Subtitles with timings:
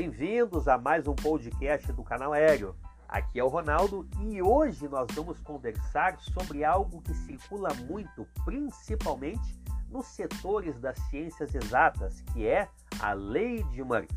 [0.00, 2.74] Bem-vindos a mais um podcast do canal Aéreo.
[3.06, 9.62] Aqui é o Ronaldo e hoje nós vamos conversar sobre algo que circula muito, principalmente
[9.90, 12.66] nos setores das ciências exatas, que é
[12.98, 14.08] a Lei de Murphy.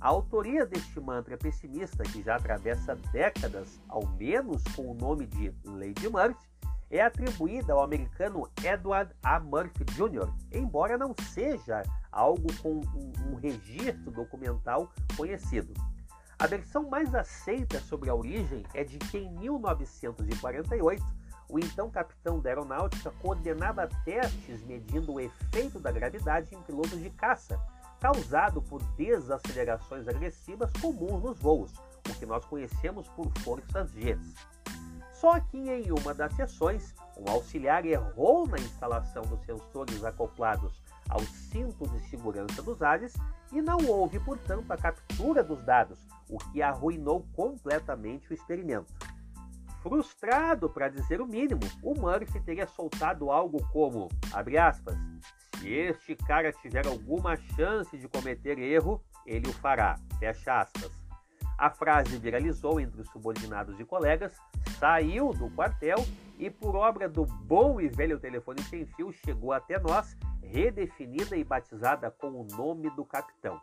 [0.00, 5.54] A autoria deste mantra pessimista, que já atravessa décadas, ao menos com o nome de
[5.64, 6.44] Lei de Murphy,
[6.92, 9.40] é atribuída ao americano Edward A.
[9.40, 11.82] Murphy Jr., embora não seja
[12.12, 15.72] algo com um, registro documental conhecido.
[16.38, 21.02] A versão mais aceita sobre a origem é de que em 1948
[21.48, 27.10] o então capitão da aeronáutica coordenava testes medindo o efeito da gravidade em pilotos de
[27.10, 27.58] caça,
[28.00, 31.72] causado por desacelerações agressivas comuns nos voos,
[32.08, 34.18] o que nós conhecemos por forças G.
[35.22, 41.20] Só que em uma das sessões, um auxiliar errou na instalação dos sensores acoplados ao
[41.20, 43.14] cinto de segurança dos ares
[43.52, 48.92] e não houve, portanto, a captura dos dados, o que arruinou completamente o experimento.
[49.80, 54.08] Frustrado, para dizer o mínimo, o Murphy teria soltado algo como,
[54.60, 54.98] aspas,
[55.60, 60.90] se este cara tiver alguma chance de cometer erro, ele o fará, fecha aspas.
[61.56, 64.34] A frase viralizou entre os subordinados e colegas,
[64.78, 65.98] saiu do quartel
[66.38, 71.44] e, por obra do bom e velho telefone sem fio, chegou até nós, redefinida e
[71.44, 73.60] batizada com o nome do capitão.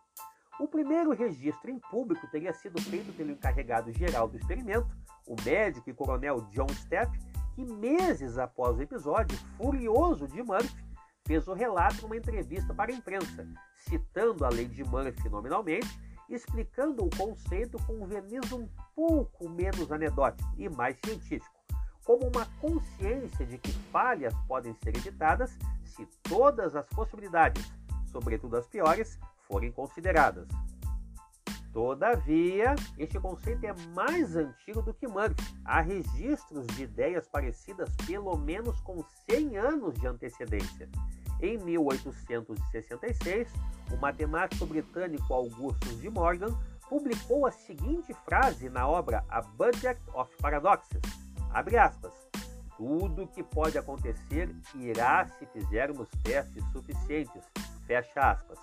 [0.60, 4.88] O primeiro registro em público teria sido feito pelo encarregado geral do experimento,
[5.28, 7.18] o médico e coronel John Stepp,
[7.54, 10.86] que meses após o episódio, furioso de Murphy,
[11.26, 17.06] fez o relato numa entrevista para a imprensa, citando a lei de Murphy nominalmente explicando
[17.06, 21.54] o conceito com um verniz um pouco menos anedótico e mais científico,
[22.04, 27.72] como uma consciência de que falhas podem ser evitadas se todas as possibilidades,
[28.06, 30.48] sobretudo as piores, forem consideradas.
[31.72, 35.36] Todavia, este conceito é mais antigo do que Murphy.
[35.64, 40.90] Há registros de ideias parecidas pelo menos com 100 anos de antecedência.
[41.42, 43.48] Em 1866,
[43.92, 46.58] o matemático britânico Augustus de Morgan
[46.90, 51.02] publicou a seguinte frase na obra A Budget of Paradoxes,
[51.52, 52.14] abre aspas,
[52.80, 57.44] tudo que pode acontecer irá se fizermos testes suficientes,
[57.86, 58.58] fecha aspas.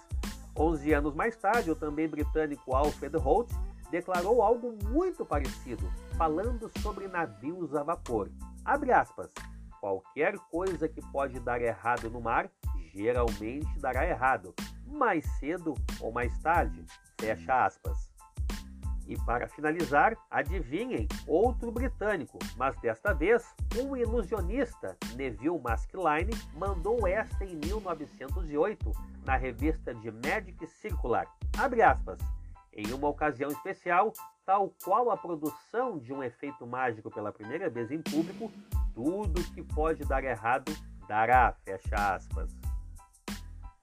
[0.58, 3.50] Onze anos mais tarde, o também britânico Alfred Holt
[3.90, 5.86] declarou algo muito parecido,
[6.16, 8.30] falando sobre navios a vapor.
[8.64, 9.30] Abre aspas.
[9.80, 12.50] Qualquer coisa que pode dar errado no mar
[12.96, 14.54] geralmente dará errado,
[14.86, 16.84] mais cedo ou mais tarde.
[17.20, 18.10] Fecha aspas.
[19.06, 27.44] E para finalizar, adivinhem, outro britânico, mas desta vez um ilusionista, Neville Maskelyne, mandou esta
[27.44, 28.90] em 1908
[29.24, 31.26] na revista de Magic Circular.
[31.56, 32.18] Abre aspas.
[32.72, 34.12] Em uma ocasião especial,
[34.44, 38.50] tal qual a produção de um efeito mágico pela primeira vez em público,
[38.92, 40.72] tudo que pode dar errado
[41.08, 42.65] dará, fecha aspas.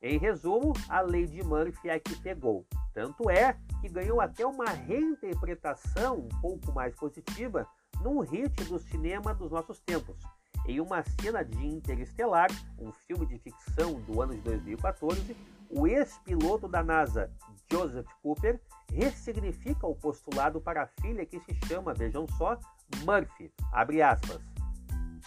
[0.04, 2.66] Em resumo, a lei de Murphy é que pegou.
[2.94, 7.66] Tanto é que ganhou até uma reinterpretação um pouco mais positiva
[8.02, 10.20] num hit do cinema dos nossos tempos.
[10.68, 15.38] Em uma cena de Interestelar, um filme de ficção do ano de 2014,
[15.70, 17.32] o ex-piloto da NASA,
[17.72, 18.60] Joseph Cooper,
[18.92, 22.60] ressignifica o postulado para a filha que se chama, vejam só,
[23.06, 23.54] Murphy.
[23.72, 24.53] Abre aspas.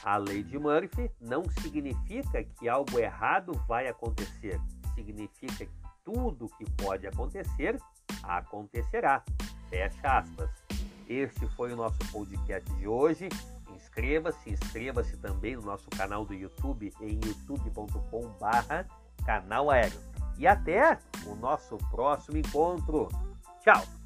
[0.06, 4.61] A lei de Murphy não significa que algo errado vai acontecer.
[4.94, 5.72] Significa que
[6.05, 7.77] tudo que pode acontecer,
[8.22, 9.25] acontecerá.
[9.69, 10.49] Fecha aspas.
[11.09, 13.28] Este foi o nosso podcast de hoje.
[13.75, 18.87] Inscreva-se, inscreva-se também no nosso canal do YouTube em youtube.com/barra
[19.25, 19.99] canal aéreo.
[20.38, 23.09] E até o nosso próximo encontro.
[23.61, 24.06] Tchau!